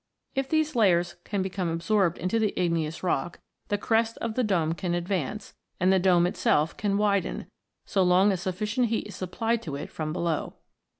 [0.33, 4.73] If these layers can become absorbed into the igneous rock, the crest of the dome
[4.73, 7.45] can advance, and the dome itself can widen,
[7.85, 10.55] so long as sufficient heat is supplied to it from below.